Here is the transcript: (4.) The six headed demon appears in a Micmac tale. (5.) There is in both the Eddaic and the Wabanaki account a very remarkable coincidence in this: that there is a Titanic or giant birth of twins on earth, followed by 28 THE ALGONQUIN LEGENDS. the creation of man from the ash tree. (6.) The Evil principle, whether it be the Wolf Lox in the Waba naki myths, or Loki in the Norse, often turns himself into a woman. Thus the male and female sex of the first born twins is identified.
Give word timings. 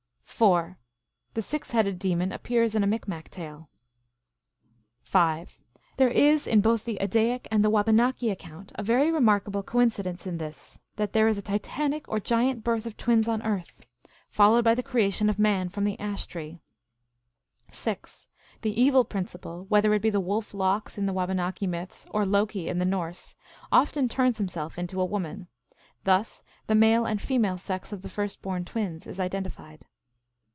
(4.) 0.41 0.79
The 1.35 1.43
six 1.43 1.69
headed 1.69 1.99
demon 1.99 2.31
appears 2.31 2.73
in 2.73 2.83
a 2.83 2.87
Micmac 2.87 3.29
tale. 3.29 3.69
(5.) 5.03 5.59
There 5.97 6.09
is 6.09 6.47
in 6.47 6.61
both 6.61 6.83
the 6.83 6.97
Eddaic 6.99 7.47
and 7.51 7.63
the 7.63 7.69
Wabanaki 7.69 8.31
account 8.31 8.71
a 8.73 8.81
very 8.81 9.11
remarkable 9.11 9.61
coincidence 9.61 10.25
in 10.25 10.39
this: 10.39 10.79
that 10.95 11.13
there 11.13 11.27
is 11.27 11.37
a 11.37 11.43
Titanic 11.43 12.09
or 12.09 12.19
giant 12.19 12.63
birth 12.63 12.87
of 12.87 12.97
twins 12.97 13.27
on 13.27 13.43
earth, 13.43 13.71
followed 14.29 14.63
by 14.65 14.73
28 14.73 14.75
THE 14.75 14.79
ALGONQUIN 14.79 14.79
LEGENDS. 14.79 14.79
the 14.79 14.91
creation 14.91 15.29
of 15.29 15.37
man 15.39 15.69
from 15.69 15.83
the 15.83 15.99
ash 15.99 16.25
tree. 16.25 16.59
(6.) 17.71 18.25
The 18.63 18.81
Evil 18.81 19.05
principle, 19.05 19.65
whether 19.69 19.93
it 19.93 20.01
be 20.01 20.09
the 20.09 20.19
Wolf 20.19 20.55
Lox 20.55 20.97
in 20.97 21.05
the 21.05 21.13
Waba 21.13 21.35
naki 21.35 21.67
myths, 21.67 22.07
or 22.09 22.25
Loki 22.25 22.67
in 22.67 22.79
the 22.79 22.83
Norse, 22.85 23.35
often 23.71 24.09
turns 24.09 24.39
himself 24.39 24.79
into 24.79 24.99
a 24.99 25.05
woman. 25.05 25.45
Thus 26.03 26.41
the 26.65 26.73
male 26.73 27.05
and 27.05 27.21
female 27.21 27.59
sex 27.59 27.93
of 27.93 28.01
the 28.01 28.09
first 28.09 28.41
born 28.41 28.65
twins 28.65 29.05
is 29.05 29.19
identified. 29.19 29.85